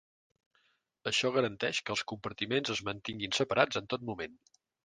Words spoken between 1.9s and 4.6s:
els compartiments es mantinguin separats en tot moment.